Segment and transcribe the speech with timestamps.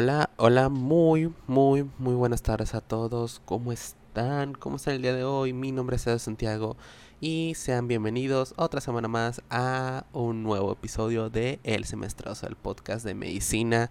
[0.00, 3.42] Hola, hola, muy, muy, muy buenas tardes a todos.
[3.44, 4.54] ¿Cómo están?
[4.54, 5.52] ¿Cómo están el día de hoy?
[5.52, 6.76] Mi nombre es César Santiago
[7.20, 13.04] y sean bienvenidos otra semana más a un nuevo episodio de El Semestroso, el podcast
[13.04, 13.90] de medicina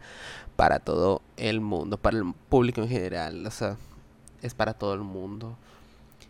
[0.56, 3.76] para todo el mundo, para el público en general, o sea,
[4.42, 5.58] es para todo el mundo.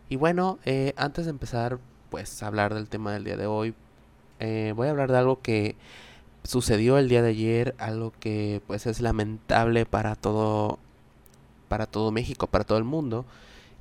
[0.10, 1.78] Y bueno, eh, antes de empezar,
[2.10, 3.76] pues, a hablar del tema del día de hoy,
[4.40, 5.76] eh, voy a hablar de algo que
[6.48, 10.80] sucedió el día de ayer, algo que pues es lamentable para todo
[11.68, 13.26] para todo México, para todo el mundo.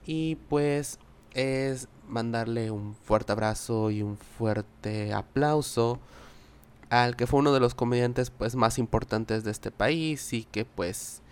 [0.07, 0.99] Y pues
[1.35, 6.01] es mandarle un fuerte abrazo y un fuerte aplauso
[6.91, 10.65] al que fue uno de los comediantes pues más importantes de este país y que
[10.65, 11.23] pues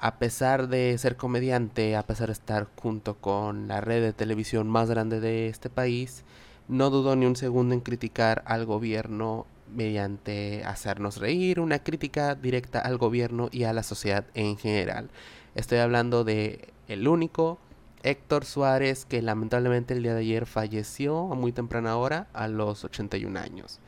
[0.00, 4.68] a pesar de ser comediante, a pesar de estar junto con la red de televisión
[4.68, 6.24] más grande de este país,
[6.68, 12.80] no dudó ni un segundo en criticar al gobierno mediante hacernos reír, una crítica directa
[12.80, 15.10] al gobierno y a la sociedad en general.
[15.54, 17.58] Estoy hablando de el único
[18.02, 22.84] Héctor Suárez que lamentablemente el día de ayer falleció a muy temprana hora a los
[22.84, 23.80] 81 años.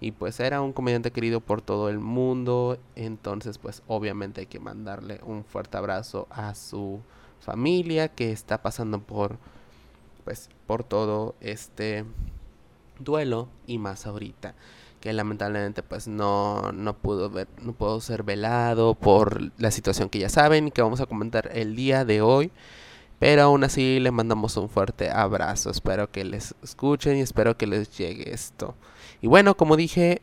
[0.00, 4.58] Y pues era un comediante querido por todo el mundo, entonces pues obviamente hay que
[4.58, 7.00] mandarle un fuerte abrazo a su
[7.40, 9.38] familia que está pasando por
[10.24, 12.04] pues por todo este
[12.98, 14.54] duelo y más ahorita
[15.02, 20.20] que lamentablemente pues no, no pudo ver, no pudo ser velado por la situación que
[20.20, 22.52] ya saben y que vamos a comentar el día de hoy.
[23.18, 25.70] Pero aún así le mandamos un fuerte abrazo.
[25.70, 28.76] Espero que les escuchen y espero que les llegue esto.
[29.20, 30.22] Y bueno, como dije,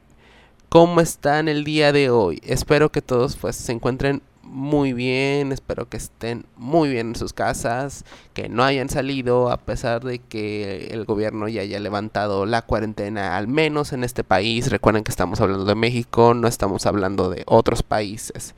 [0.69, 2.41] ¿cómo están el día de hoy?
[2.45, 7.33] Espero que todos pues se encuentren muy bien, espero que estén muy bien en sus
[7.33, 12.64] casas, que no hayan salido a pesar de que el gobierno ya haya levantado la
[12.64, 14.71] cuarentena, al menos en este país.
[14.71, 18.55] Recuerden que estamos hablando de México, no estamos hablando de otros países.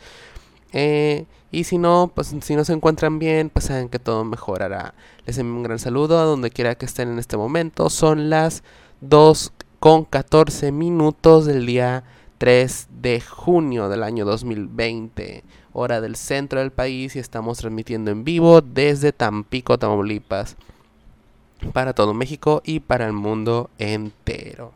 [0.72, 4.94] Eh, y si no, pues si no se encuentran bien, pues saben que todo mejorará.
[5.26, 7.90] Les envío un gran saludo a donde quiera que estén en este momento.
[7.90, 8.64] Son las
[9.02, 12.06] 2 con 14 minutos del día
[12.38, 18.24] 3 de junio del año 2020 hora del centro del país y estamos transmitiendo en
[18.24, 20.56] vivo desde Tampico, Tamaulipas,
[21.74, 24.74] para todo México y para el mundo entero.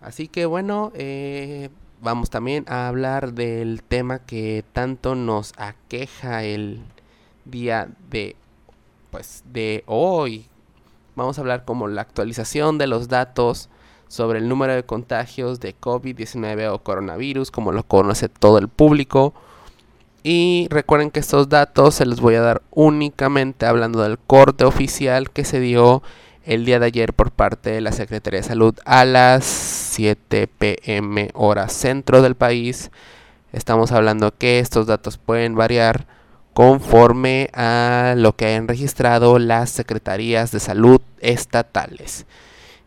[0.00, 6.80] Así que bueno, eh, vamos también a hablar del tema que tanto nos aqueja el
[7.44, 8.36] día de,
[9.10, 10.46] pues, de hoy.
[11.14, 13.68] Vamos a hablar como la actualización de los datos
[14.08, 19.32] sobre el número de contagios de COVID-19 o coronavirus, como lo conoce todo el público
[20.22, 25.30] y recuerden que estos datos se los voy a dar únicamente hablando del corte oficial
[25.30, 26.02] que se dio
[26.44, 31.30] el día de ayer por parte de la Secretaría de Salud a las 7 pm
[31.34, 32.90] hora centro del país.
[33.52, 36.06] Estamos hablando que estos datos pueden variar
[36.54, 42.26] conforme a lo que hayan registrado las secretarías de salud estatales.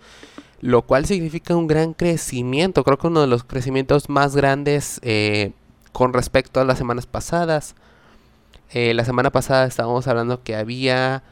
[0.60, 5.52] lo cual significa un gran crecimiento, creo que uno de los crecimientos más grandes eh,
[5.92, 7.74] con respecto a las semanas pasadas.
[8.70, 11.22] Eh, la semana pasada estábamos hablando que había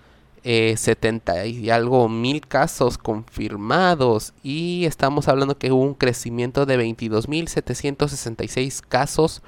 [0.44, 6.78] 70 eh, y algo mil casos confirmados y estamos hablando que hubo un crecimiento de
[6.78, 9.40] 22.766 casos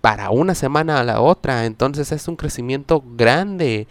[0.00, 1.66] para una semana a la otra.
[1.66, 3.86] Entonces es un crecimiento grande.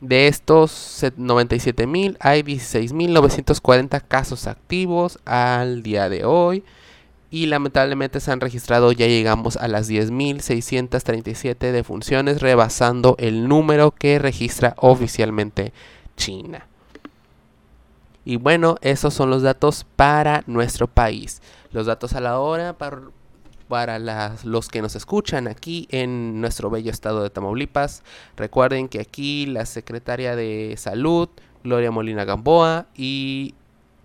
[0.00, 6.62] De estos 97.000 hay 16.940 casos activos al día de hoy
[7.36, 14.18] y lamentablemente se han registrado, ya llegamos a las 10.637 defunciones, rebasando el número que
[14.18, 15.74] registra oficialmente
[16.16, 16.66] China.
[18.24, 21.42] Y bueno, esos son los datos para nuestro país.
[21.72, 23.02] Los datos a la hora para,
[23.68, 23.98] para
[24.42, 28.02] los que nos escuchan aquí en nuestro bello estado de Tamaulipas.
[28.38, 31.28] Recuerden que aquí la secretaria de Salud,
[31.62, 33.54] Gloria Molina Gamboa, y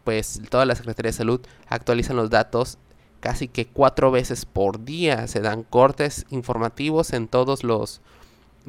[0.04, 1.40] pues toda la Secretaría de Salud
[1.70, 2.78] actualizan los datos
[3.22, 5.28] casi que cuatro veces por día.
[5.28, 8.02] Se dan cortes informativos en todos los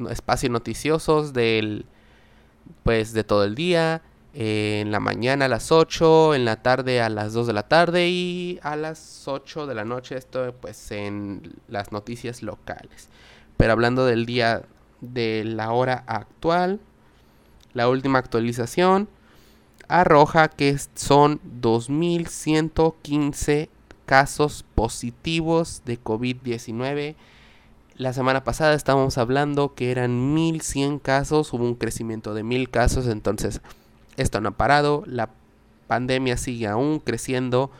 [0.09, 1.85] espacios noticiosos del,
[2.83, 4.01] pues, de todo el día.
[4.35, 8.09] en la mañana a las 8, en la tarde a las 2 de la tarde
[8.09, 10.17] y a las 8 de la noche.
[10.17, 13.09] Esto pues en las noticias locales.
[13.57, 14.63] Pero hablando del día
[15.01, 16.79] de la hora actual,
[17.73, 19.07] la última actualización
[19.87, 23.69] arroja que son 2.115
[24.05, 27.15] casos positivos de COVID-19.
[27.95, 33.07] La semana pasada estábamos hablando que eran 1.100 casos, hubo un crecimiento de 1.000 casos,
[33.07, 33.61] entonces
[34.17, 35.29] esto no ha parado, la
[35.87, 37.71] pandemia sigue aún creciendo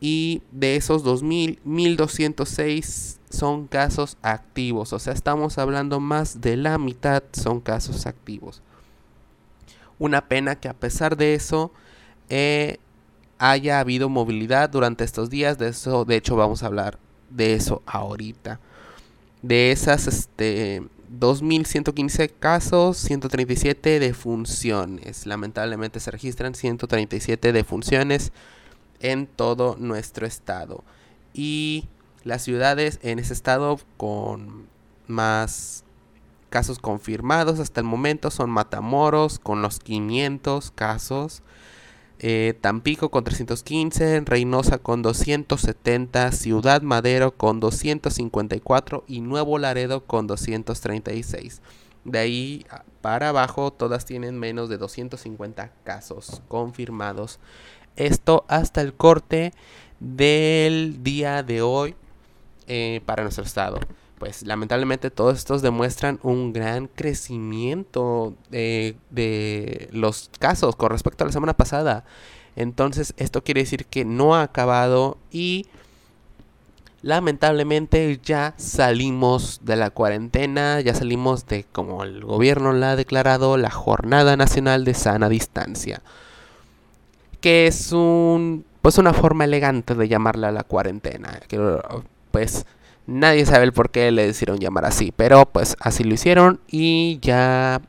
[0.00, 6.78] y de esos 2.000, 1.206 son casos activos, o sea, estamos hablando más de la
[6.78, 8.62] mitad son casos activos.
[9.98, 11.72] Una pena que a pesar de eso
[12.28, 12.78] eh,
[13.38, 15.58] haya habido movilidad durante estos días.
[15.58, 16.98] De eso, de hecho, vamos a hablar
[17.30, 18.60] de eso ahorita.
[19.42, 20.82] De esas, este,
[21.18, 25.26] 2.115 casos, 137 defunciones.
[25.26, 28.32] Lamentablemente se registran 137 defunciones
[29.00, 30.84] en todo nuestro estado.
[31.32, 31.88] Y
[32.24, 34.66] las ciudades en ese estado con
[35.06, 35.84] más
[36.50, 41.42] casos confirmados hasta el momento son Matamoros con los 500 casos,
[42.18, 50.26] eh, Tampico con 315, Reynosa con 270, Ciudad Madero con 254 y Nuevo Laredo con
[50.26, 51.60] 236.
[52.04, 52.66] De ahí
[53.02, 57.38] para abajo todas tienen menos de 250 casos confirmados.
[57.96, 59.52] Esto hasta el corte
[60.00, 61.94] del día de hoy
[62.66, 63.78] eh, para nuestro estado
[64.18, 71.32] pues lamentablemente todos estos demuestran un gran crecimiento de, los casos con respecto a la
[71.32, 72.04] semana pasada.
[72.56, 75.66] Entonces esto quiere decir que no ha acabado y
[77.02, 83.58] lamentablemente ya salimos de la cuarentena, ya salimos de como el gobierno la ha declarado
[83.58, 86.00] la Jornada Nacional de Sana Distancia.
[87.40, 91.58] Que es un pues una forma elegante de llamarla la cuarentena, que
[92.30, 92.64] pues
[93.06, 97.18] Nadie sabe el por qué le decidieron llamar así, pero pues así lo hicieron y
[97.20, 97.80] ya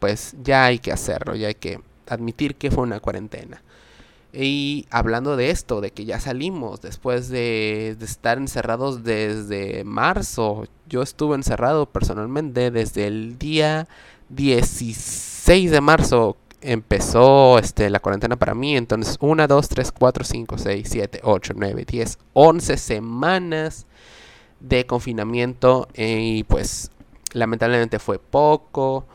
[0.00, 3.62] pues ya hay que hacerlo, ya hay que admitir que fue una cuarentena.
[4.32, 10.64] Y hablando de esto, de que ya salimos después de, de, estar encerrados desde marzo,
[10.88, 13.88] yo estuve encerrado personalmente desde el día
[14.28, 18.76] 16 de marzo empezó este, la cuarentena para mí.
[18.76, 23.86] Entonces, 1, 2, 3, 4, 5, 6, 7, 8, 9, 10, 11 semanas
[24.60, 26.90] de confinamiento y pues
[27.32, 29.06] lamentablemente fue poco,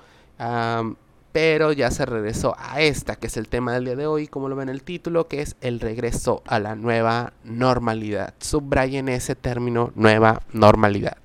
[1.31, 4.49] pero ya se regresó a esta, que es el tema del día de hoy, como
[4.49, 8.35] lo ven en el título, que es el regreso a la nueva normalidad.
[8.39, 11.17] Subrayen ese término, nueva normalidad.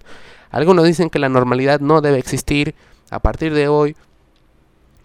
[0.50, 2.74] Algunos dicen que la normalidad no debe existir
[3.10, 3.96] a partir de hoy,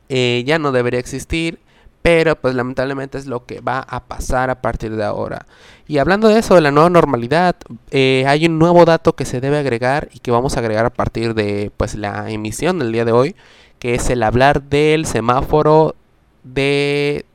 [0.08, 1.60] eh, ya no debería existir
[2.04, 5.48] pero pues lamentablemente es lo que va a pasar a partir de ahora.
[5.88, 7.56] Y hablando de eso, de la nueva normalidad,
[7.92, 10.90] eh, hay un nuevo dato que se debe agregar y que vamos a agregar a
[10.90, 13.36] partir de pues la emisión del día de hoy,
[13.80, 15.96] que es el hablar del semáforo
[16.44, 17.26] de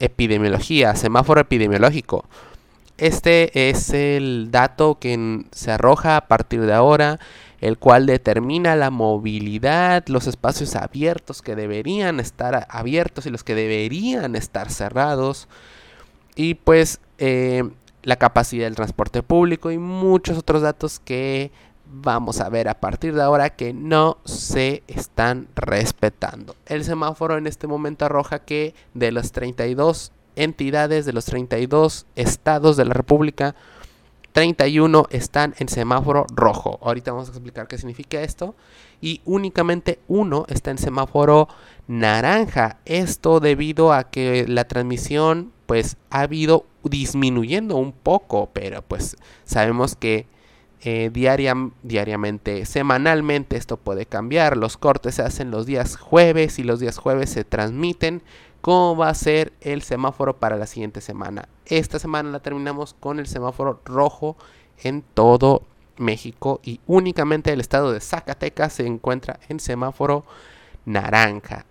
[0.00, 2.24] epidemiología, semáforo epidemiológico.
[2.98, 7.18] Este es el dato que se arroja a partir de ahora
[7.60, 13.54] el cual determina la movilidad, los espacios abiertos que deberían estar abiertos y los que
[13.54, 15.48] deberían estar cerrados,
[16.36, 17.68] y pues eh,
[18.04, 21.50] la capacidad del transporte público y muchos otros datos que
[21.90, 26.54] vamos a ver a partir de ahora que no se están respetando.
[26.66, 30.12] El semáforo en este momento arroja que de las 32
[30.42, 33.54] entidades, de los 32 estados de la República,
[34.32, 36.78] 31 están en semáforo rojo.
[36.82, 38.54] Ahorita vamos a explicar qué significa esto.
[39.00, 41.48] Y únicamente uno está en semáforo
[41.86, 42.78] naranja.
[42.84, 49.96] Esto debido a que la transmisión pues ha habido disminuyendo un poco, pero pues sabemos
[49.96, 50.26] que
[50.80, 54.56] eh, diariamente, semanalmente esto puede cambiar.
[54.56, 58.22] Los cortes se hacen los días jueves y los días jueves se transmiten
[58.68, 61.48] cómo va a ser el semáforo para la siguiente semana.
[61.64, 64.36] Esta semana la terminamos con el semáforo rojo
[64.82, 65.62] en todo
[65.96, 70.26] México y únicamente el estado de Zacatecas se encuentra en semáforo
[70.84, 71.64] naranja.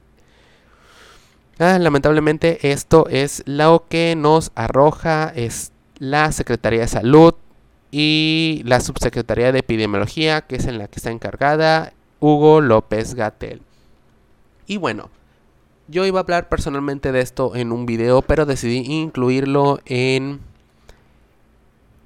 [1.60, 7.36] Ah, lamentablemente esto es lo que nos arroja es la Secretaría de Salud
[7.92, 13.62] y la Subsecretaría de Epidemiología, que es en la que está encargada Hugo López Gatel.
[14.66, 15.12] Y bueno,
[15.88, 20.40] yo iba a hablar personalmente de esto en un video, pero decidí incluirlo en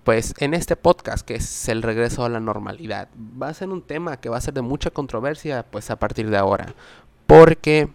[0.03, 3.09] pues en este podcast que es el regreso a la normalidad.
[3.41, 6.29] Va a ser un tema que va a ser de mucha controversia pues a partir
[6.29, 6.73] de ahora.
[7.27, 7.89] Porque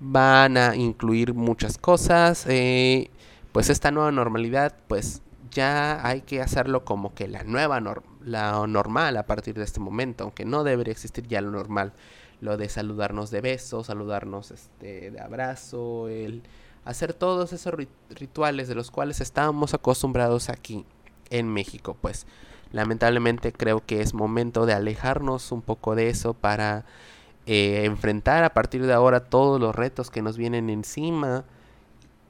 [0.00, 2.46] van a incluir muchas cosas.
[2.48, 3.10] Eh,
[3.52, 7.80] pues esta nueva normalidad pues ya hay que hacerlo como que la nueva
[8.24, 10.24] la normal a partir de este momento.
[10.24, 11.92] Aunque no debería existir ya lo normal.
[12.40, 16.42] Lo de saludarnos de besos, saludarnos este, de abrazo, el
[16.84, 17.74] hacer todos esos
[18.10, 20.84] rituales de los cuales estábamos acostumbrados aquí
[21.30, 21.96] en México.
[22.00, 22.26] Pues
[22.72, 26.84] lamentablemente creo que es momento de alejarnos un poco de eso para
[27.46, 31.44] eh, enfrentar a partir de ahora todos los retos que nos vienen encima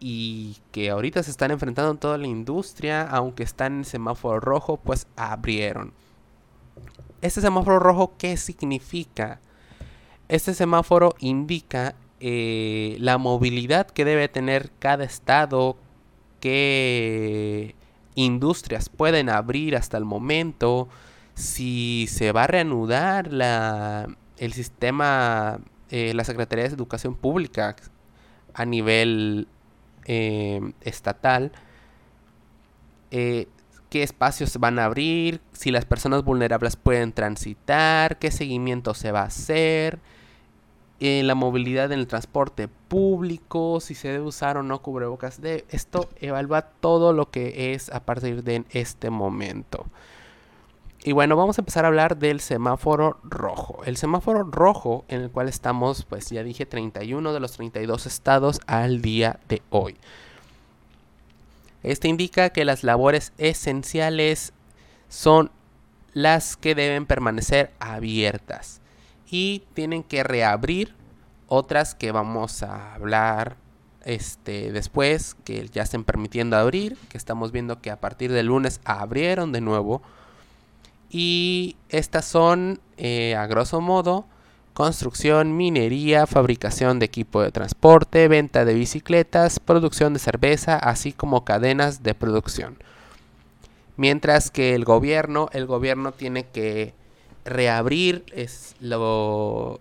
[0.00, 4.76] y que ahorita se están enfrentando en toda la industria, aunque están en semáforo rojo,
[4.76, 5.92] pues abrieron.
[7.22, 9.40] Este semáforo rojo, ¿qué significa?
[10.34, 15.76] Este semáforo indica eh, la movilidad que debe tener cada estado,
[16.40, 17.76] que
[18.16, 20.88] industrias pueden abrir hasta el momento,
[21.34, 25.60] si se va a reanudar la, el sistema,
[25.90, 27.76] eh, la Secretaría de Educación Pública
[28.54, 29.46] a nivel
[30.04, 31.52] eh, estatal,
[33.12, 33.46] eh,
[33.88, 39.20] qué espacios van a abrir, si las personas vulnerables pueden transitar, qué seguimiento se va
[39.20, 40.00] a hacer,
[41.00, 45.40] la movilidad en el transporte público, si se debe usar o no cubrebocas.
[45.40, 49.86] De, esto evalúa todo lo que es a partir de este momento.
[51.02, 53.82] Y bueno, vamos a empezar a hablar del semáforo rojo.
[53.84, 58.60] El semáforo rojo en el cual estamos, pues ya dije, 31 de los 32 estados
[58.66, 59.96] al día de hoy.
[61.82, 64.54] Este indica que las labores esenciales
[65.10, 65.50] son
[66.14, 68.80] las que deben permanecer abiertas
[69.30, 70.94] y tienen que reabrir
[71.48, 73.56] otras que vamos a hablar
[74.04, 78.80] este después que ya estén permitiendo abrir que estamos viendo que a partir del lunes
[78.84, 80.02] abrieron de nuevo
[81.08, 84.26] y estas son eh, a grosso modo
[84.74, 91.44] construcción, minería, fabricación de equipo de transporte, venta de bicicletas, producción de cerveza, así como
[91.44, 92.76] cadenas de producción.
[93.96, 96.92] Mientras que el gobierno, el gobierno tiene que
[97.44, 99.80] reabrir es lo,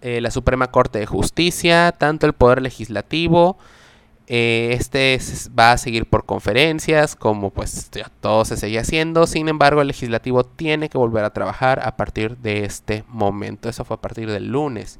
[0.00, 3.56] eh, la Suprema Corte de Justicia, tanto el Poder Legislativo,
[4.28, 5.18] eh, este
[5.56, 9.26] va a seguir por conferencias, como pues todo se sigue haciendo.
[9.26, 13.68] Sin embargo, el legislativo tiene que volver a trabajar a partir de este momento.
[13.68, 14.98] Eso fue a partir del lunes.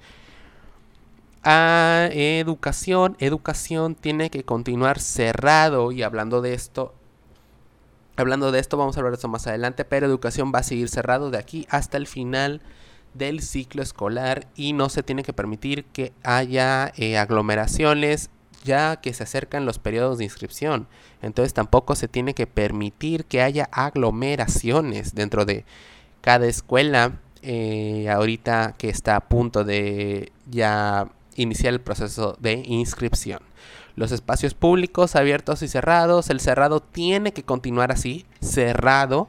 [1.42, 5.90] A educación, educación tiene que continuar cerrado.
[5.92, 6.94] Y hablando de esto,
[8.18, 10.88] Hablando de esto, vamos a hablar de esto más adelante, pero educación va a seguir
[10.88, 12.62] cerrado de aquí hasta el final
[13.12, 18.30] del ciclo escolar y no se tiene que permitir que haya eh, aglomeraciones
[18.64, 20.88] ya que se acercan los periodos de inscripción.
[21.22, 25.64] Entonces tampoco se tiene que permitir que haya aglomeraciones dentro de
[26.20, 27.20] cada escuela.
[27.42, 33.40] Eh, ahorita que está a punto de ya iniciar el proceso de inscripción
[33.96, 36.30] los espacios públicos abiertos y cerrados.
[36.30, 39.28] El cerrado tiene que continuar así, cerrado.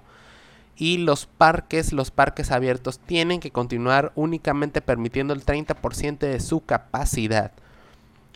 [0.76, 6.64] Y los parques, los parques abiertos tienen que continuar únicamente permitiendo el 30% de su
[6.64, 7.52] capacidad.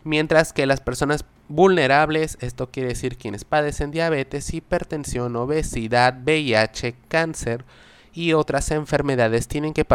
[0.02, 7.64] Mientras que las personas vulnerables, esto quiere decir quienes padecen diabetes, hipertensión, obesidad, VIH, cáncer
[8.12, 9.86] y otras enfermedades, tienen que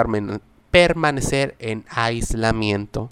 [0.72, 3.10] permanecer en aislamiento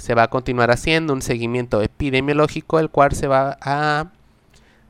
[0.00, 4.10] se va a continuar haciendo un seguimiento epidemiológico, el cual se va a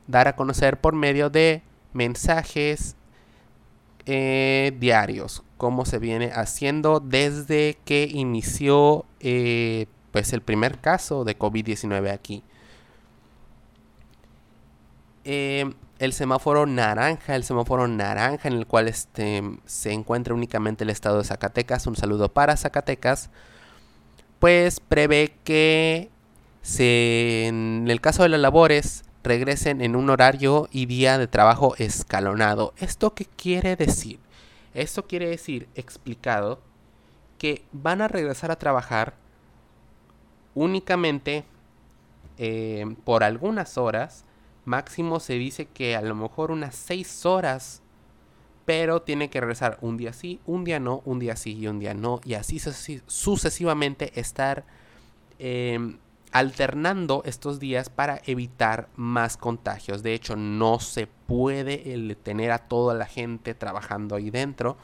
[0.07, 1.63] dar a conocer por medio de
[1.93, 2.95] mensajes
[4.05, 11.37] eh, diarios, como se viene haciendo desde que inició eh, pues el primer caso de
[11.37, 12.43] COVID-19 aquí.
[15.25, 20.89] Eh, el semáforo naranja, el semáforo naranja en el cual este, se encuentra únicamente el
[20.89, 21.85] estado de Zacatecas.
[21.85, 23.29] Un saludo para Zacatecas
[24.41, 26.09] pues prevé que
[26.63, 31.75] se, en el caso de las labores regresen en un horario y día de trabajo
[31.77, 32.73] escalonado.
[32.77, 34.19] ¿Esto qué quiere decir?
[34.73, 36.59] Esto quiere decir, explicado,
[37.37, 39.13] que van a regresar a trabajar
[40.55, 41.43] únicamente
[42.39, 44.25] eh, por algunas horas.
[44.65, 47.83] Máximo se dice que a lo mejor unas 6 horas
[48.71, 51.77] pero tiene que regresar un día sí, un día no, un día sí y un
[51.77, 52.57] día no, y así
[53.05, 54.63] sucesivamente estar
[55.39, 55.97] em,
[56.31, 60.03] alternando estos días para evitar más contagios.
[60.03, 64.77] De hecho, no se puede tener a toda la gente trabajando ahí dentro.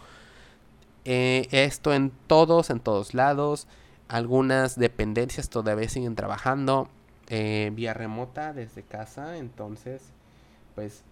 [1.06, 3.70] Eh, esto en todos, en todos lados.
[4.10, 6.90] Algunas dependencias todavía siguen trabajando
[7.30, 9.38] eh, vía remota desde casa.
[9.38, 10.02] Entonces,
[10.76, 11.06] pues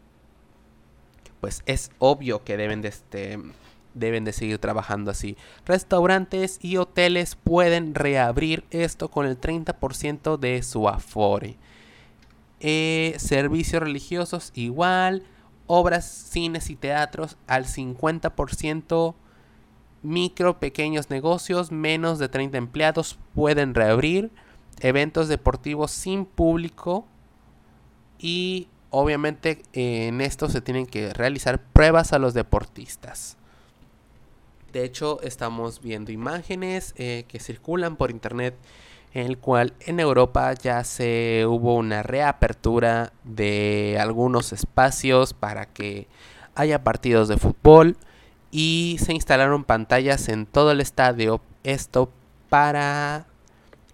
[1.46, 3.38] pues es obvio que deben de este
[3.94, 5.38] deben de seguir trabajando así.
[5.64, 11.56] Restaurantes y hoteles pueden reabrir esto con el 30% de su afore.
[12.62, 15.22] Eh, servicios religiosos igual.
[15.68, 19.14] Obras, cines y teatros al 50%.
[20.02, 24.32] Micro, pequeños negocios, menos de 30 empleados pueden reabrir.
[24.80, 27.06] Eventos deportivos sin público.
[28.18, 33.38] Y obviamente en esto se tienen que realizar pruebas a los deportistas.
[34.74, 38.56] De hecho, estamos viendo imágenes eh, que circulan por internet
[39.13, 46.08] en el cual en Europa ya se hubo una reapertura de algunos espacios para que
[46.54, 47.96] haya partidos de fútbol
[48.51, 52.12] y se instalaron pantallas en todo el estadio esto
[52.50, 53.25] para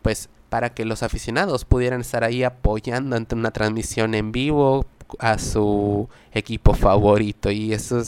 [0.01, 4.85] pues para que los aficionados pudieran estar ahí apoyando ante una transmisión en vivo
[5.17, 8.03] a su equipo favorito y eso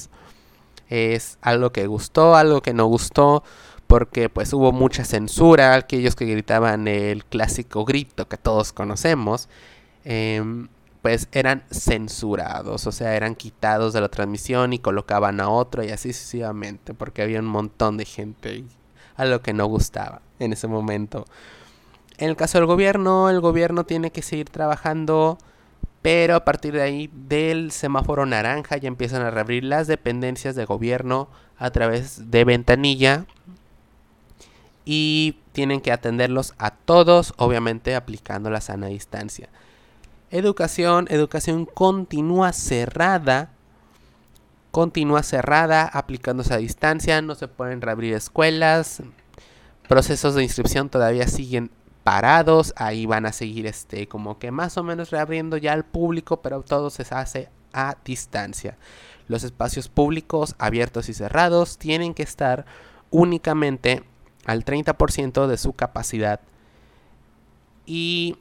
[0.90, 3.44] es algo que gustó, algo que no gustó,
[3.88, 9.48] porque pues hubo mucha censura, aquellos que gritaban el clásico grito que todos conocemos,
[10.04, 10.68] em,
[11.02, 15.92] pues eran censurados, o sea, eran quitados de la transmisión y colocaban a otro y
[15.92, 18.66] así sucesivamente, porque había un montón de gente,
[19.16, 21.24] algo que no gustaba en ese momento.
[22.18, 25.38] En el caso del gobierno, el gobierno tiene que seguir trabajando
[26.04, 30.66] pero a partir de ahí, del semáforo naranja, ya empiezan a reabrir las dependencias de
[30.66, 33.26] gobierno a través de ventanilla.
[34.84, 39.48] Y tienen que atenderlos a todos, obviamente aplicando la sana distancia.
[40.30, 43.52] Educación, educación continúa cerrada.
[44.72, 47.22] Continúa cerrada, aplicándose a distancia.
[47.22, 49.02] No se pueden reabrir escuelas.
[49.88, 51.72] Procesos de inscripción todavía siguen
[52.04, 56.42] parados, ahí van a seguir este como que más o menos reabriendo ya al público,
[56.42, 58.78] pero todo se hace a distancia.
[59.28, 62.66] Los espacios públicos abiertos y cerrados tienen que estar
[63.10, 64.04] únicamente
[64.46, 66.42] al 30% de su capacidad.
[67.86, 68.38] Y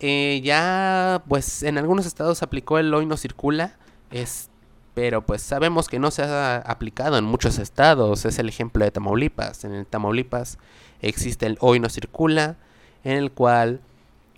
[0.00, 3.76] eh, ya pues en algunos estados aplicó el hoy no circula,
[4.10, 4.50] es,
[4.94, 8.24] pero pues sabemos que no se ha aplicado en muchos estados.
[8.24, 9.64] Es el ejemplo de Tamaulipas.
[9.64, 10.58] En el Tamaulipas
[11.00, 12.56] existe el hoy no circula
[13.04, 13.80] en el cual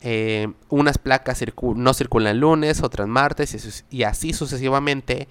[0.00, 1.44] eh, unas placas
[1.76, 5.28] no circulan lunes, otras martes y, así sucesivamente,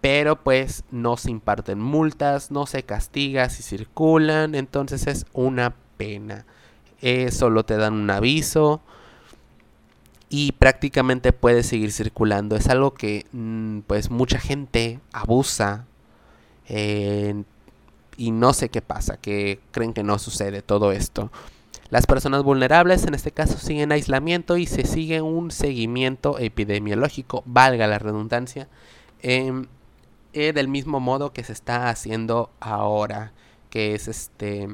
[0.00, 6.44] pero pues no se imparten multas, no se castiga si circulan, entonces es una pena.
[7.02, 8.80] Eh, solo te dan un aviso
[10.28, 12.56] y prácticamente puedes seguir circulando.
[12.56, 15.86] Es algo que mm, pues mucha gente abusa
[16.68, 17.42] eh,
[18.16, 21.30] y no sé qué pasa, que creen que no sucede todo esto.
[21.90, 27.88] Las personas vulnerables en este caso siguen aislamiento y se sigue un seguimiento epidemiológico, valga
[27.88, 28.68] la redundancia,
[29.22, 29.66] em,
[30.32, 33.32] eh, del mismo modo que se está haciendo ahora,
[33.70, 34.68] que es este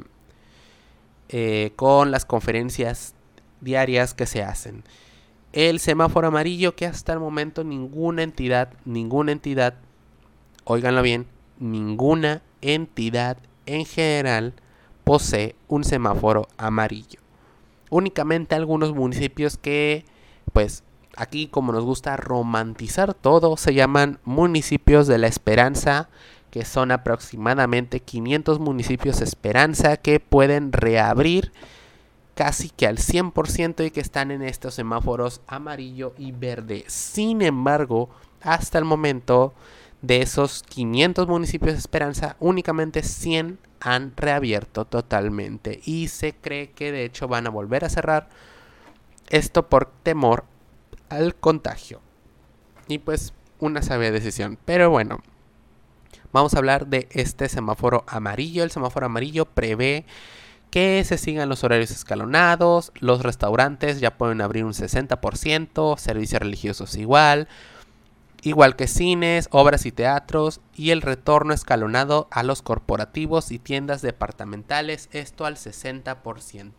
[1.29, 3.15] eh, con las conferencias
[3.61, 4.85] diarias que se hacen.
[5.53, 9.75] El semáforo amarillo que hasta el momento ninguna entidad, ninguna entidad,
[10.65, 11.27] oiganlo bien,
[11.59, 14.55] ninguna entidad en general
[15.07, 17.21] posee un semáforo amarillo.
[17.91, 20.05] Únicamente algunos municipios que,
[20.53, 20.83] pues,
[21.17, 26.09] aquí como nos gusta romantizar todo, se llaman municipios de la esperanza,
[26.51, 31.53] que son aproximadamente 500 municipios esperanza que pueden reabrir
[32.35, 36.85] casi que al 100% y que están en estos semáforos amarillo y verde.
[36.89, 38.11] Sin embargo,
[38.43, 39.55] hasta el momento
[40.07, 46.93] de esos 500 municipios de esperanza, únicamente 100 han reabierto totalmente y se cree que
[46.93, 48.29] de hecho van a volver a cerrar
[49.29, 50.45] esto por temor
[51.09, 52.01] al contagio.
[52.89, 54.59] Y pues una sabia decisión.
[54.65, 55.21] Pero bueno,
[56.33, 58.63] vamos a hablar de este semáforo amarillo.
[58.63, 60.05] El semáforo amarillo prevé
[60.71, 66.97] que se sigan los horarios escalonados, los restaurantes ya pueden abrir un 60%, servicios religiosos
[66.97, 67.49] igual,
[68.43, 74.03] igual que cines, obras y teatros, y el retorno escalonado a los corporativos y tiendas
[74.03, 76.71] departamentales, esto al 60%.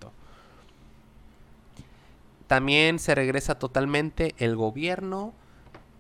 [2.47, 5.33] También se regresa totalmente el gobierno,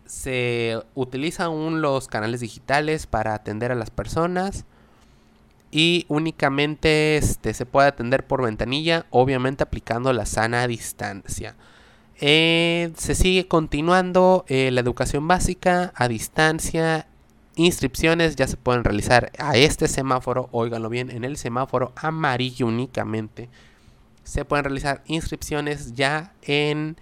[0.05, 4.65] se utilizan aún los canales digitales para atender a las personas
[5.69, 11.55] y únicamente este, se puede atender por ventanilla, obviamente aplicando la sana distancia.
[12.19, 17.07] Eh, se sigue continuando eh, la educación básica a distancia.
[17.55, 23.49] Inscripciones ya se pueden realizar a este semáforo, óiganlo bien, en el semáforo amarillo únicamente.
[24.23, 26.97] Se pueden realizar inscripciones ya en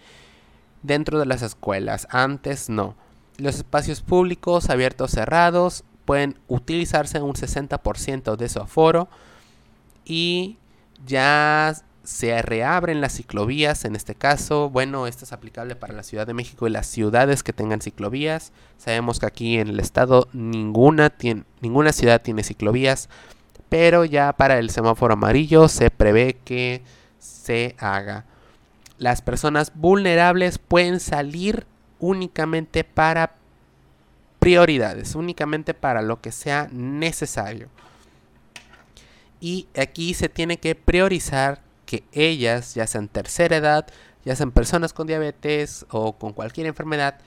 [0.84, 2.08] dentro de las escuelas.
[2.12, 2.96] Antes no.
[3.38, 9.10] los espacios públicos abiertos cerrados pueden utilizarse un 60% de su aforo
[10.06, 10.58] y
[11.06, 16.28] ya se reabren las ciclovías, en este caso, bueno, esto es aplicable para la Ciudad
[16.28, 18.52] de México y las ciudades que tengan ciclovías.
[18.78, 23.10] Sabemos que aquí en el estado ninguna, tiene, ninguna ciudad tiene ciclovías,
[23.70, 26.84] pero ya para el semáforo amarillo se prevé que
[27.20, 28.26] se haga.
[29.00, 31.66] Las personas vulnerables pueden salir
[32.00, 33.34] únicamente para
[34.40, 37.68] prioridades, únicamente para lo que sea necesario.
[39.42, 43.88] Y aquí se tiene que priorizar que ellas, ya sean tercera edad,
[44.26, 47.20] ya sean personas con diabetes o con cualquier enfermedad,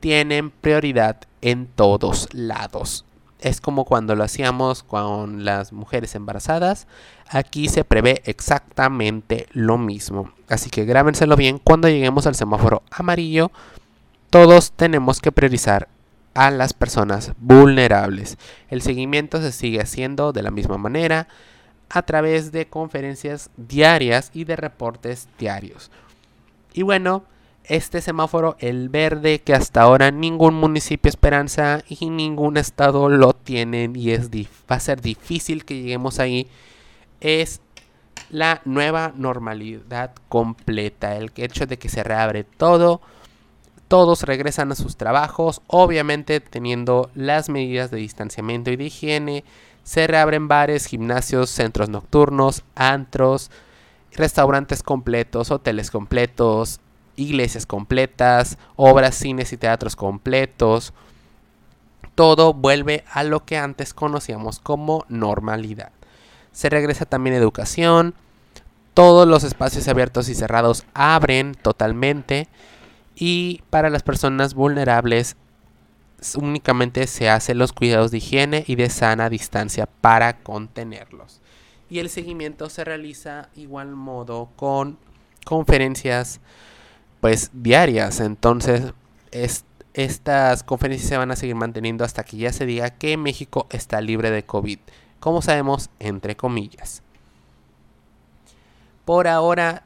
[0.00, 3.04] tienen prioridad en todos lados.
[3.40, 6.86] Es como cuando lo hacíamos con las mujeres embarazadas.
[7.28, 10.32] Aquí se prevé exactamente lo mismo.
[10.48, 11.58] Así que grábenselo bien.
[11.58, 13.50] Cuando lleguemos al semáforo amarillo,
[14.28, 15.88] todos tenemos que priorizar
[16.34, 18.36] a las personas vulnerables.
[18.68, 21.26] El seguimiento se sigue haciendo de la misma manera
[21.90, 25.90] a través de conferencias diarias y de reportes diarios.
[26.72, 27.24] Y bueno,
[27.64, 33.94] este semáforo, el verde, que hasta ahora ningún municipio Esperanza y ningún estado lo tienen
[33.96, 36.48] y es va a ser difícil que lleguemos ahí,
[37.20, 37.60] es
[38.30, 41.16] la nueva normalidad completa.
[41.16, 43.00] El hecho de que se reabre todo,
[43.88, 49.44] todos regresan a sus trabajos, obviamente teniendo las medidas de distanciamiento y de higiene
[49.90, 53.50] se reabren bares, gimnasios, centros nocturnos, antros,
[54.12, 56.78] restaurantes completos, hoteles completos,
[57.16, 60.92] iglesias completas, obras, cines y teatros completos.
[62.14, 65.90] Todo vuelve a lo que antes conocíamos como normalidad.
[66.52, 68.14] Se regresa también educación.
[68.94, 72.46] Todos los espacios abiertos y cerrados abren totalmente.
[73.16, 75.34] Y para las personas vulnerables
[76.36, 81.40] únicamente se hacen los cuidados de higiene y de sana distancia para contenerlos.
[81.88, 84.98] Y el seguimiento se realiza igual modo con
[85.44, 86.40] conferencias
[87.20, 88.20] pues diarias.
[88.20, 88.94] Entonces
[89.94, 94.00] estas conferencias se van a seguir manteniendo hasta que ya se diga que México está
[94.00, 94.78] libre de COVID.
[95.18, 97.02] Como sabemos, entre comillas.
[99.04, 99.84] Por ahora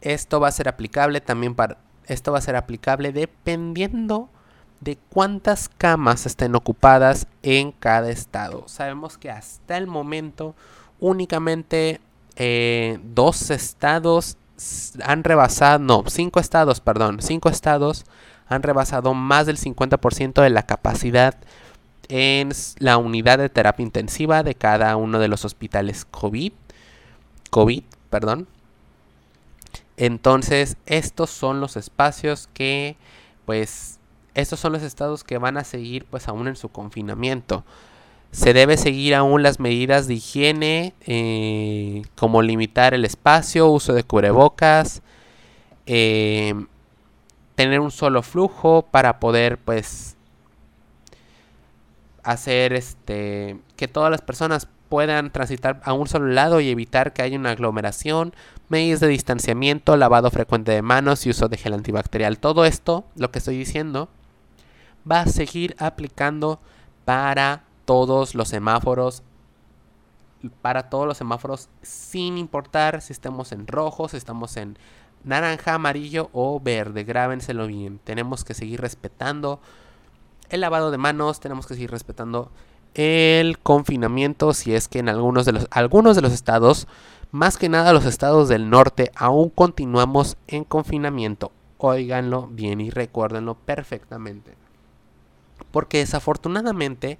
[0.00, 4.28] esto va a ser aplicable también para esto va a ser aplicable dependiendo
[4.82, 8.64] de cuántas camas estén ocupadas en cada estado.
[8.66, 10.56] Sabemos que hasta el momento
[10.98, 12.00] únicamente
[12.36, 14.36] eh, dos estados
[15.04, 18.04] han rebasado, no, cinco estados, perdón, cinco estados
[18.48, 21.36] han rebasado más del 50% de la capacidad
[22.08, 26.52] en la unidad de terapia intensiva de cada uno de los hospitales COVID.
[27.50, 28.48] COVID, perdón.
[29.96, 32.96] Entonces, estos son los espacios que
[33.46, 33.98] pues
[34.34, 37.64] estos son los estados que van a seguir pues aún en su confinamiento.
[38.30, 44.04] Se debe seguir aún las medidas de higiene, eh, como limitar el espacio, uso de
[44.04, 45.02] cubrebocas,
[45.86, 46.54] eh,
[47.56, 50.16] tener un solo flujo para poder pues
[52.22, 57.22] hacer este que todas las personas puedan transitar a un solo lado y evitar que
[57.22, 58.34] haya una aglomeración,
[58.68, 62.38] medidas de distanciamiento, lavado frecuente de manos y uso de gel antibacterial.
[62.38, 64.10] Todo esto, lo que estoy diciendo,
[65.10, 66.60] va a seguir aplicando
[67.04, 69.22] para todos los semáforos
[70.60, 74.76] para todos los semáforos sin importar si estamos en rojo, si estamos en
[75.24, 77.04] naranja, amarillo o verde.
[77.04, 78.00] Grábenselo bien.
[78.02, 79.60] Tenemos que seguir respetando
[80.48, 82.50] el lavado de manos, tenemos que seguir respetando
[82.94, 86.86] el confinamiento si es que en algunos de los algunos de los estados,
[87.30, 91.52] más que nada los estados del norte, aún continuamos en confinamiento.
[91.78, 94.61] Óiganlo bien y recuérdenlo perfectamente.
[95.70, 97.18] Porque desafortunadamente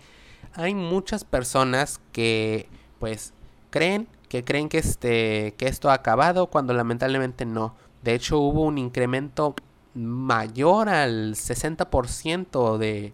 [0.55, 3.33] hay muchas personas que pues
[3.71, 7.75] creen que creen que este que esto ha acabado cuando lamentablemente no.
[8.03, 9.55] De hecho hubo un incremento
[9.95, 13.13] mayor al 60% de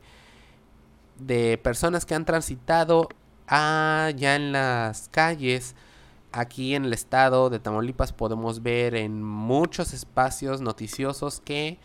[1.18, 3.08] de personas que han transitado
[3.46, 5.74] allá en las calles
[6.32, 11.78] aquí en el estado de Tamaulipas podemos ver en muchos espacios noticiosos que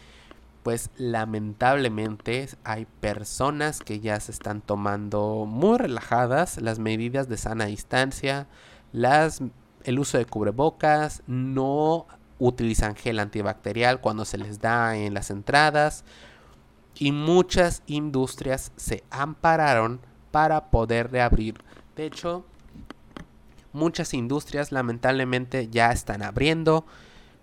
[0.63, 7.65] pues lamentablemente hay personas que ya se están tomando muy relajadas las medidas de sana
[7.65, 8.47] distancia,
[8.93, 9.41] las,
[9.84, 12.08] el uso de cubrebocas, no
[12.39, 16.06] utilizan gel antibacterial cuando se les da en las entradas
[16.95, 19.99] y muchas industrias se ampararon
[20.32, 21.56] para poder reabrir.
[21.97, 22.45] De hecho,
[23.73, 26.86] muchas industrias lamentablemente ya están abriendo,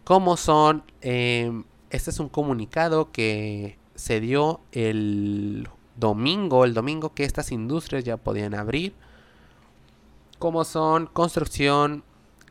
[0.04, 0.85] como son...
[1.02, 8.05] Eh, este es un comunicado que se dio el domingo, el domingo que estas industrias
[8.05, 8.94] ya podían abrir,
[10.38, 12.03] como son construcción,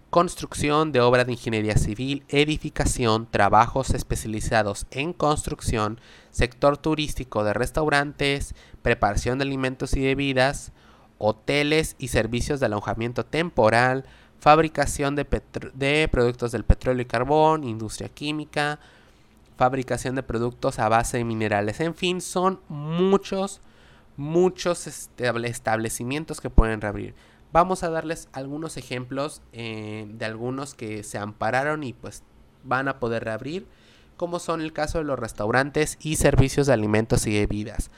[0.10, 5.99] construcción de obras de ingeniería civil, edificación, trabajos especializados en construcción,
[6.32, 10.71] sector turístico de restaurantes, preparación de alimentos y bebidas,
[11.17, 14.06] hoteles y servicios de alojamiento temporal,
[14.39, 15.25] fabricación de,
[15.73, 18.80] de, productos del petróleo y carbón, industria química,
[19.60, 21.82] fabricación de productos a base de minerales.
[21.82, 23.60] En fin, son muchos,
[24.15, 27.13] muchos establecimientos que pueden reabrir.
[27.52, 32.24] Vamos a darles algunos ejemplos eh, de algunos que se ampararon y pues
[32.63, 33.67] van a poder reabrir,
[34.15, 37.91] como son el caso de los restaurantes y servicios de alimentos y bebidas.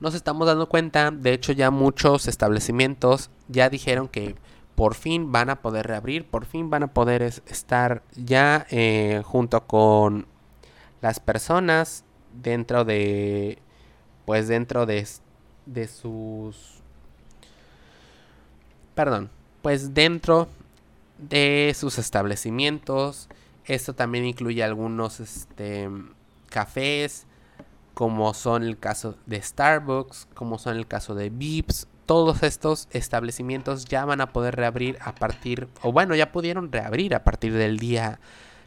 [0.00, 4.34] Nos estamos dando cuenta, de hecho ya muchos establecimientos ya dijeron que
[4.74, 9.66] por fin van a poder reabrir, por fin van a poder estar ya eh, junto
[9.66, 10.26] con
[11.00, 12.04] las personas
[12.42, 13.58] dentro de,
[14.24, 15.06] pues dentro de,
[15.66, 16.82] de sus
[18.94, 19.30] perdón,
[19.62, 20.48] pues dentro
[21.18, 23.28] de sus establecimientos.
[23.64, 25.88] Esto también incluye algunos este,
[26.48, 27.26] cafés,
[27.94, 31.86] como son el caso de Starbucks, como son el caso de Vips.
[32.06, 37.14] Todos estos establecimientos ya van a poder reabrir a partir, o bueno, ya pudieron reabrir
[37.14, 38.20] a partir del día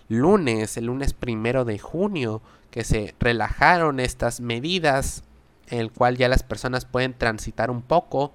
[0.07, 5.23] lunes, el lunes primero de junio, que se relajaron estas medidas,
[5.69, 8.33] en el cual ya las personas pueden transitar un poco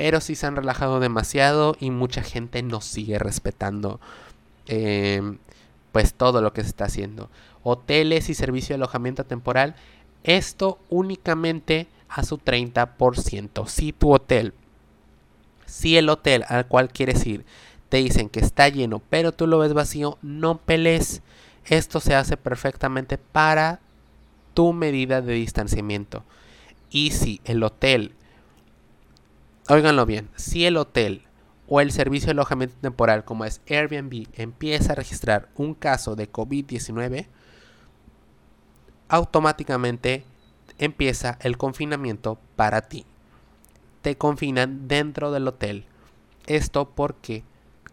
[0.00, 4.00] pero sí se han relajado demasiado y mucha gente no sigue respetando
[4.66, 5.36] em,
[5.92, 7.28] pues todo lo que se está haciendo.
[7.62, 9.74] Hoteles y servicio de alojamiento temporal,
[10.22, 13.66] esto únicamente a su 30%.
[13.66, 14.54] Si tu hotel,
[15.66, 17.44] si el hotel al cual quieres ir
[17.88, 21.22] te dicen que está lleno, pero tú lo ves vacío, no pelees.
[21.64, 23.80] Esto se hace perfectamente para
[24.54, 26.24] tu medida de distanciamiento.
[26.90, 28.14] Y si el hotel
[29.70, 31.22] Óiganlo bien, si el hotel
[31.68, 36.28] o el servicio de alojamiento temporal como es Airbnb empieza a registrar un caso de
[36.28, 37.28] COVID-19,
[39.08, 40.24] automáticamente
[40.80, 43.06] empieza el confinamiento para ti.
[44.02, 45.84] Te confinan dentro del hotel.
[46.46, 47.44] Esto porque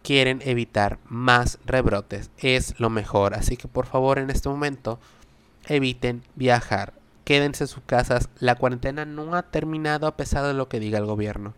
[0.02, 2.30] quieren evitar más rebrotes.
[2.38, 3.34] Es lo mejor.
[3.34, 4.98] Así que por favor en este momento
[5.66, 6.94] eviten viajar
[7.28, 8.30] quédense en sus casas.
[8.40, 11.52] La cuarentena no ha terminado a pesar de lo que diga el gobierno.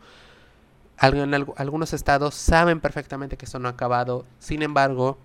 [0.97, 4.27] algunos estados saben perfectamente que esto no ha acabado.
[4.40, 5.16] Sin embargo,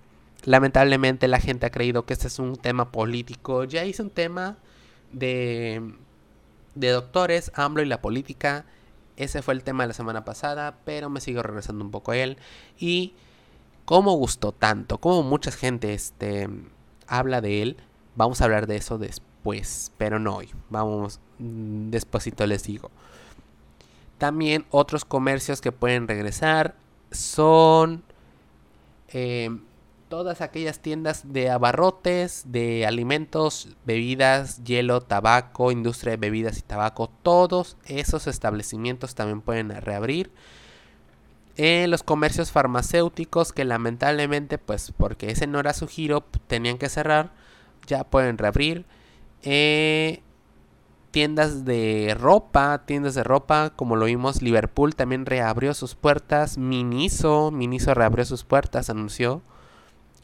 [0.44, 3.64] lamentablemente la gente ha creído que este es un tema político.
[3.64, 4.58] Ya hice un tema
[5.12, 5.94] de,
[6.76, 8.66] de doctores, AMLO y la política.
[9.18, 12.18] Ese fue el tema de la semana pasada, pero me sigo regresando un poco a
[12.18, 12.38] él.
[12.78, 13.14] Y
[13.86, 16.50] cómo gustó tanto, como mucha gente este,
[17.08, 17.78] habla de él,
[18.16, 19.26] vamos a hablar de eso después
[19.98, 20.50] pero no hoy.
[20.70, 22.92] Vamos, mm, despacito les digo.
[24.18, 26.76] También otros comercios que pueden regresar
[27.12, 28.04] son
[29.10, 29.62] em,
[30.10, 37.10] todas aquellas tiendas de abarrotes, de alimentos, bebidas, hielo, tabaco, industria de bebidas y tabaco.
[37.24, 40.32] Todos esos establecimientos también pueden reabrir.
[41.58, 46.90] En los comercios farmacéuticos que lamentablemente, pues porque ese no era su giro, tenían que
[46.90, 47.32] cerrar,
[47.88, 48.86] ya pueden reabrir.
[49.42, 50.22] Eh,
[51.12, 57.52] tiendas de ropa, tiendas de ropa, como lo vimos, Liverpool también reabrió sus puertas, Miniso,
[57.52, 59.42] Miniso reabrió sus puertas, anunció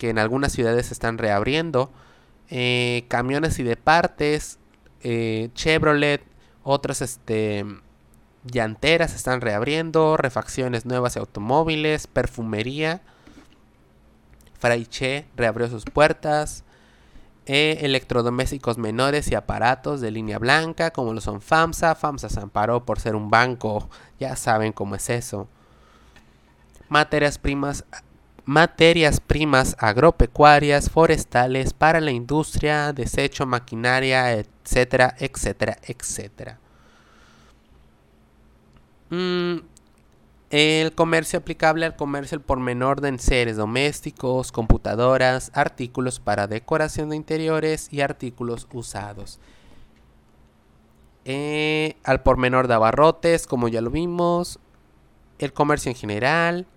[0.01, 1.91] que en algunas ciudades están reabriendo,
[2.49, 4.57] eh, camiones y de partes,
[5.03, 6.23] eh, Chevrolet,
[6.63, 7.63] otras este,
[8.43, 13.03] llanteras están reabriendo, refacciones nuevas de automóviles, perfumería,
[14.57, 16.63] Fraiche reabrió sus puertas,
[17.45, 21.93] e electrodomésticos menores y aparatos de línea blanca, como lo son FAMSA.
[21.93, 23.87] FAMSA se amparó por ser un banco,
[24.19, 25.47] ya saben cómo es eso.
[26.89, 27.85] Materias primas,
[28.45, 36.59] materias primas agropecuarias, forestales, para la industria, desecho, maquinaria, etcétera, etcétera, etcétera.
[39.09, 39.57] Mm,
[40.51, 47.15] el comercio aplicable al comercio por menor de enseres domésticos, computadoras, artículos para decoración de
[47.15, 49.39] interiores y artículos usados.
[51.23, 54.59] Eh, al por menor de abarrotes, como ya lo vimos.
[55.39, 56.67] El comercio en general.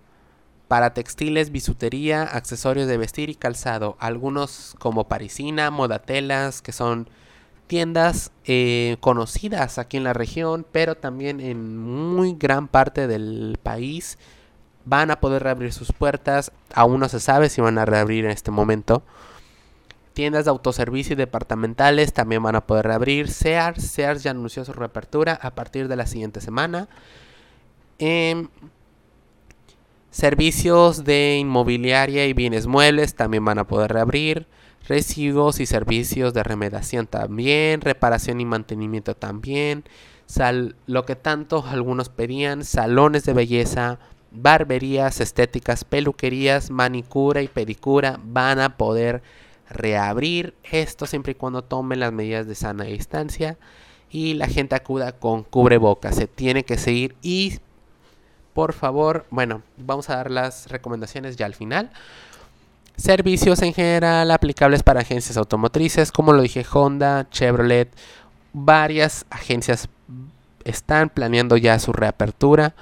[0.67, 3.97] Para textiles, bisutería, accesorios de vestir y calzado.
[3.99, 7.07] Algunos como parisina, modatelas, que son
[7.67, 14.17] tiendas eh, conocidas aquí en la región, pero también en muy gran parte del país
[14.85, 16.51] van a poder reabrir sus puertas.
[16.73, 19.03] Aún no se sabe si van a reabrir en este momento.
[20.13, 23.29] Tiendas de autoservicio y departamentales también van a poder reabrir.
[23.29, 26.87] Sears, Sears ya anunció su reapertura a partir de la siguiente semana.
[27.99, 28.47] Em,
[30.15, 34.47] servicios de inmobiliaria y bienes muebles también van a poder reabrir.
[34.87, 37.81] Residuos y servicios de remediación también.
[37.81, 39.83] Reparación y mantenimiento también.
[40.25, 42.63] Sal, lo que tanto algunos pedían.
[42.63, 43.99] Salones de belleza,
[44.31, 49.21] barberías, estéticas, peluquerías, manicura y pedicura van a poder
[49.69, 53.57] reabrir esto siempre y cuando tomen las medidas de sana distancia
[54.09, 56.15] y la gente acuda con cubrebocas.
[56.15, 57.59] Se tiene que seguir y
[58.55, 61.91] por favor, bueno, vamos a dar las recomendaciones ya al final.
[62.95, 67.89] Servicios en general aplicables para agencias automotrices, como lo dije, Honda, Chevrolet,
[68.53, 69.89] varias agencias
[70.63, 72.73] están planeando ya su reapertura.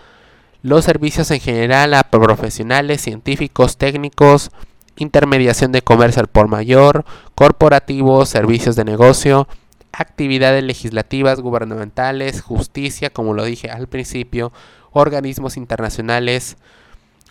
[0.61, 4.51] Los servicios en general a profesionales, científicos, técnicos,
[4.95, 9.47] intermediación de comercio al por mayor, corporativos, servicios de negocio,
[9.91, 14.53] actividades legislativas, gubernamentales, justicia, como lo dije al principio,
[14.93, 16.57] organismos internacionales,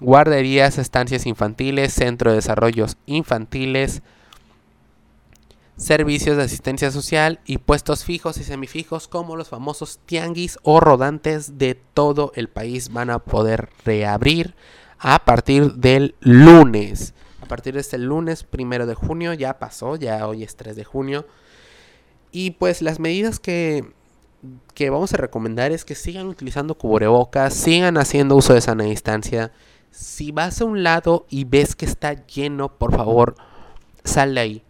[0.01, 4.03] guarderías, estancias infantiles, centro de desarrollos infantiles,
[5.77, 11.59] servicios de asistencia social y puestos fijos y semifijos como los famosos tianguis o rodantes
[11.59, 14.55] de todo el país van a poder reabrir
[14.99, 19.35] a partir del lunes a partir de este lunes primero de junio.
[19.35, 21.27] Ya pasó, ya hoy es 3 de junio.
[22.31, 23.93] Y pues las medidas que,
[24.75, 29.53] que vamos a recomendar es que sigan utilizando cubrebocas, sigan haciendo uso de sana distancia.
[29.91, 33.35] Si vas a un lado y ves que está lleno, por favor,
[34.05, 34.63] sal de ahí.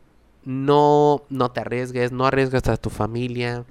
[0.45, 3.65] No, no te arriesgues, no arriesgues a tu familia.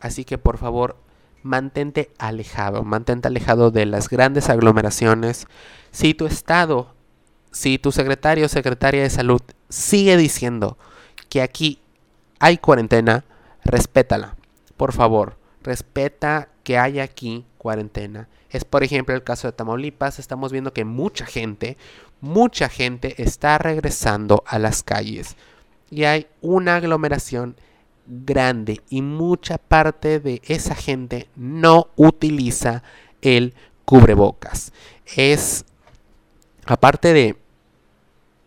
[0.00, 0.96] Así que por favor,
[1.42, 5.46] mantente alejado, mantente alejado de las grandes aglomeraciones.
[5.92, 6.94] Si tu estado
[7.52, 10.78] si tu secretario o secretaria de salud sigue diciendo
[11.28, 11.80] que aquí
[12.38, 13.24] hay cuarentena,
[13.64, 14.36] respétala.
[14.80, 18.30] Por favor, respeta que hay aquí cuarentena.
[18.48, 20.18] Es por ejemplo el caso de Tamaulipas.
[20.18, 21.76] Estamos viendo que mucha gente,
[22.22, 25.36] mucha gente está regresando a las calles.
[25.90, 27.56] Y hay una aglomeración
[28.06, 32.82] grande y mucha parte de esa gente no utiliza
[33.20, 33.52] el
[33.84, 34.72] cubrebocas.
[35.14, 35.66] Es
[36.64, 37.36] aparte de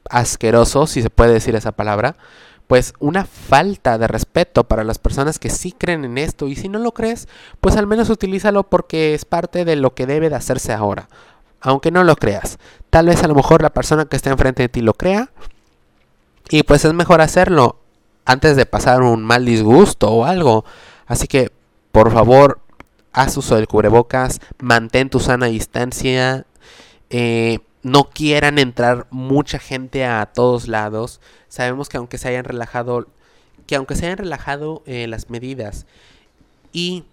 [0.09, 2.15] asqueroso, si se puede decir esa palabra,
[2.73, 6.69] pues una falta de respeto para las personas que sí creen en esto y si
[6.69, 7.27] no lo crees,
[7.61, 11.07] pues al menos utilízalo porque es parte de lo que debe de hacerse ahora,
[11.61, 12.57] aunque no lo creas.
[12.89, 15.29] Tal vez a lo mejor la persona que está enfrente de ti lo crea
[16.49, 17.77] y pues es mejor hacerlo
[18.25, 20.65] antes de pasar un mal disgusto o algo.
[21.05, 21.51] Así que,
[21.91, 22.59] por favor,
[23.11, 26.47] haz uso del cubrebocas, mantén tu sana distancia.
[27.11, 31.21] Eh, no quieran entrar mucha gente a todos lados.
[31.49, 33.07] Sabemos que aunque se hayan relajado,
[33.67, 35.85] que aunque se hayan relajado eh, las medidas
[36.71, 37.03] y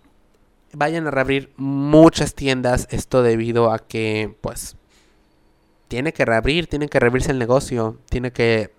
[0.73, 4.77] vayan a reabrir muchas tiendas, esto debido a que, pues,
[5.89, 8.73] tiene que reabrir, tiene que reabrirse el negocio, tiene que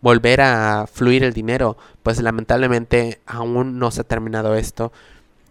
[0.00, 1.76] volver a fluir el dinero.
[2.02, 4.92] Pues lamentablemente aún no se ha terminado esto.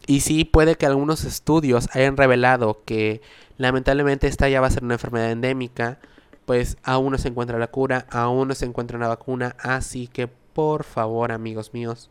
[0.07, 3.21] Y sí puede que algunos estudios hayan revelado que
[3.57, 5.97] Lamentablemente esta ya va a ser una enfermedad endémica,
[6.45, 10.27] pues aún no se encuentra la cura, aún no se encuentra una vacuna, así que
[10.27, 12.09] por favor amigos míos,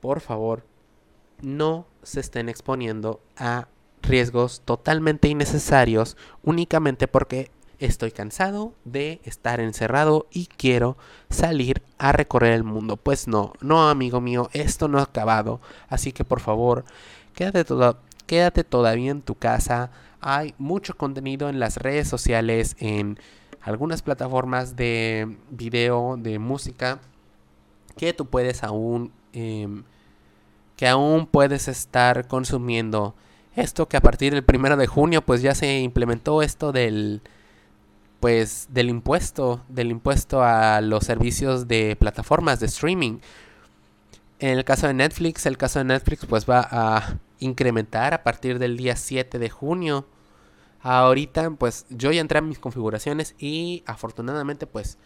[0.00, 0.64] por favor,
[1.40, 3.68] no se estén exponiendo a
[4.02, 10.96] riesgos totalmente innecesarios únicamente porque estoy cansado de estar encerrado y quiero
[11.30, 12.96] salir a recorrer el mundo.
[12.96, 16.84] Pues no, no amigo mío, esto no ha acabado, así que por favor,
[17.34, 23.18] quédate, todo, quédate todavía en tu casa, hay mucho contenido en las redes sociales, en
[23.60, 27.00] algunas plataformas de video, de música,
[27.96, 29.84] que tú puedes aún, em,
[30.76, 33.14] que aún puedes estar consumiendo.
[33.56, 37.22] Esto que a partir del primero de junio, pues ya se implementó esto del,
[38.24, 43.18] pues, del impuesto, del impuesto a los servicios de plataformas de streaming.
[44.38, 48.58] En el caso de Netflix, el caso de Netflix, pues va a incrementar a partir
[48.58, 50.06] del día 7 de junio
[50.84, 54.98] Ahorita pues yo ya entré a mis configuraciones y afortunadamente pues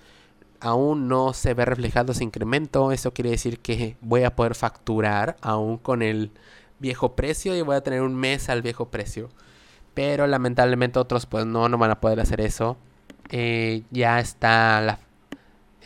[0.61, 2.91] aún no se ve reflejado ese incremento.
[2.91, 6.31] Eso quiere decir que voy a poder facturar aún con el
[6.79, 9.29] viejo precio y voy a tener un mes al viejo precio.
[9.95, 12.77] Pero lamentablemente otros pues no, no van a poder hacer eso.
[13.31, 14.99] Eh, ya está la,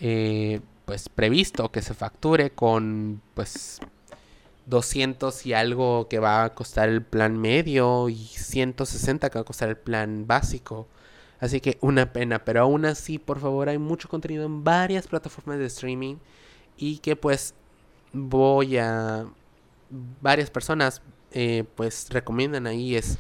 [0.01, 3.81] eh, pues previsto que se facture con pues
[4.67, 9.45] 200 y algo que va a costar el plan medio y 160 que va a
[9.45, 10.87] costar el plan básico.
[11.41, 15.59] Así que una pena, pero aún así, por favor, hay mucho contenido en varias plataformas
[15.59, 16.17] de streaming
[16.77, 17.55] y que pues
[18.13, 19.27] voy a
[20.21, 23.19] varias personas eh, pues recomiendan ahí es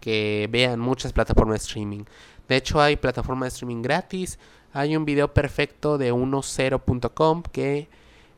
[0.00, 2.04] que vean muchas plataformas de streaming.
[2.48, 4.38] De hecho hay plataformas de streaming gratis.
[4.72, 7.88] Hay un video perfecto de 10.com que,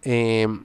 [0.02, 0.64] em,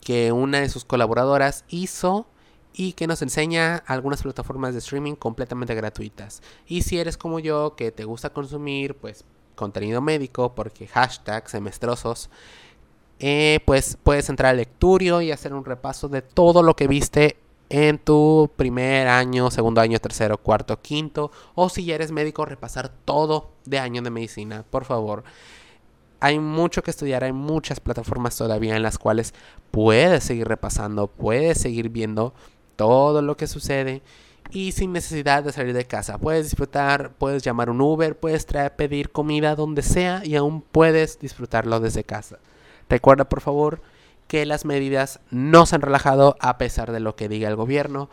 [0.00, 2.26] que una de sus colaboradoras hizo
[2.74, 6.42] y que nos enseña algunas plataformas de streaming completamente gratuitas.
[6.66, 9.24] Y si eres como yo que te gusta consumir pues
[9.54, 12.30] contenido médico porque hashtag semestrosos
[13.18, 17.36] eh, pues puedes entrar al lecturio y hacer un repaso de todo lo que viste
[17.72, 22.90] en tu primer año, segundo año, tercero, cuarto, quinto, o si ya eres médico, repasar
[23.06, 25.24] todo de año de medicina, por favor.
[26.20, 29.32] Hay mucho que estudiar, hay muchas plataformas todavía en las cuales
[29.70, 32.34] puedes seguir repasando, puedes seguir viendo
[32.76, 34.02] todo lo que sucede
[34.50, 36.18] y sin necesidad de salir de casa.
[36.18, 41.18] Puedes disfrutar, puedes llamar un Uber, puedes traer, pedir comida donde sea y aún puedes
[41.18, 42.38] disfrutarlo desde casa.
[42.90, 43.80] Recuerda por favor
[44.32, 48.08] que las medidas no se han relajado a pesar de lo que diga el gobierno.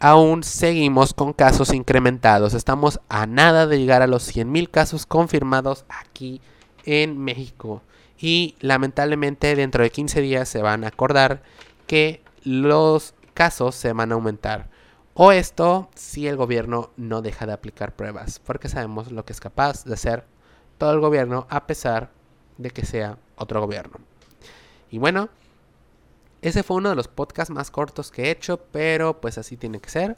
[0.00, 2.52] Aún seguimos con casos incrementados.
[2.52, 6.42] Estamos a nada de llegar a los 100.000 casos confirmados aquí
[6.84, 7.80] en México.
[8.18, 11.42] Y lamentablemente dentro de 15 días se van a acordar
[11.86, 14.68] que los casos se van a aumentar.
[15.14, 19.40] O esto si el gobierno no deja de aplicar pruebas, porque sabemos lo que es
[19.40, 20.26] capaz de hacer
[20.76, 22.10] todo el gobierno a pesar
[22.58, 24.00] de que sea otro gobierno.
[24.90, 25.30] Y bueno,
[26.42, 29.80] ese fue uno de los podcasts más cortos que he hecho, pero pues así tiene
[29.80, 30.16] que ser.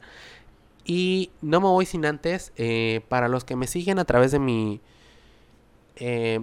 [0.85, 4.39] Y no me voy sin antes, eh, para los que me siguen a través de
[4.39, 4.81] mi...
[5.97, 6.39] Eh,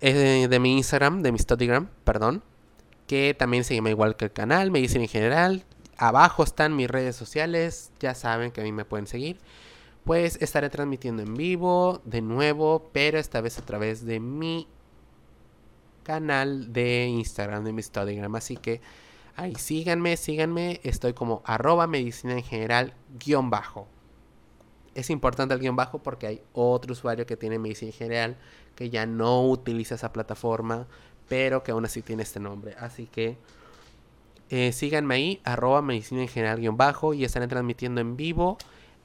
[0.00, 2.42] eh, de mi Instagram, de mi Studygram, perdón,
[3.06, 5.64] que también se llama igual que el canal, me dicen en general.
[5.96, 9.38] Abajo están mis redes sociales, ya saben que a mí me pueden seguir.
[10.04, 14.68] Pues estaré transmitiendo en vivo de nuevo, pero esta vez a través de mi
[16.06, 18.36] canal de Instagram, de mi Instagram.
[18.36, 18.80] Así que
[19.34, 20.80] ahí síganme, síganme.
[20.84, 23.88] Estoy como arroba medicina en general guion bajo.
[24.94, 28.36] Es importante el guion bajo porque hay otro usuario que tiene medicina en general
[28.76, 30.86] que ya no utiliza esa plataforma,
[31.28, 32.76] pero que aún así tiene este nombre.
[32.78, 33.36] Así que
[34.48, 38.58] eh, síganme ahí, arroba medicina en general guion bajo y estaré transmitiendo en vivo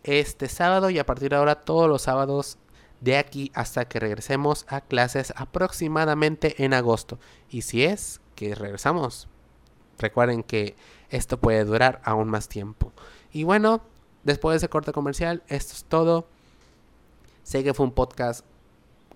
[0.03, 2.59] este sábado y a partir de ahora todos los sábados
[3.01, 7.19] de aquí hasta que regresemos a clases aproximadamente en agosto.
[7.49, 9.27] Y si es que regresamos,
[9.97, 10.75] recuerden que
[11.09, 12.93] esto puede durar aún más tiempo.
[13.33, 13.81] Y bueno,
[14.23, 16.27] después de ese corte comercial, esto es todo.
[17.43, 18.45] Sé que fue un podcast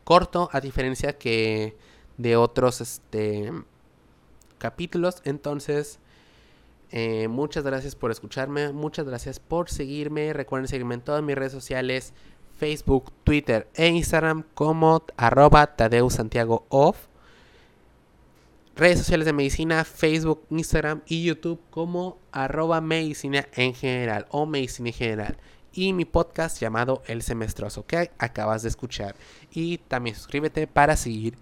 [0.04, 1.78] corto, a diferencia que
[2.18, 3.52] de otros este,
[4.58, 5.22] capítulos.
[5.26, 6.00] Entonces,
[6.92, 10.34] eh, muchas gracias por escucharme, muchas gracias por seguirme.
[10.34, 12.14] Recuerden seguirme en todas mis redes sociales.
[12.58, 17.08] Facebook, Twitter e Instagram como arroba Tadeu Santiago Off.
[18.76, 24.89] Redes sociales de medicina, Facebook, Instagram y YouTube como arroba medicina en general o medicina
[24.89, 25.38] en general.
[25.72, 29.16] Y mi podcast llamado El Semestroso que acabas de escuchar.
[29.51, 31.38] Y también suscríbete para seguir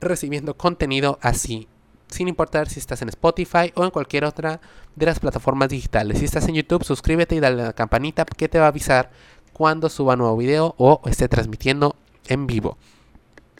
[0.00, 1.68] recibiendo contenido así.
[2.08, 4.60] Sin importar si estás en Spotify o en cualquier otra
[4.94, 6.18] de las plataformas digitales.
[6.18, 9.10] Si estás en YouTube, suscríbete y dale a la campanita que te va a avisar
[9.56, 11.96] cuando suba nuevo video o esté transmitiendo
[12.28, 12.76] en vivo.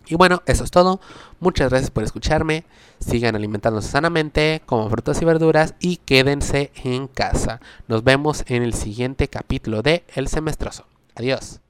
[0.06, 1.00] Y bueno, eso es todo.
[1.40, 2.66] Muchas gracias por escucharme.
[3.00, 7.60] Sigan alimentándose sanamente, como frutas y verduras y quédense en casa.
[7.88, 10.84] Nos vemos en el siguiente capítulo de El Semestroso.
[11.14, 11.60] Adiós.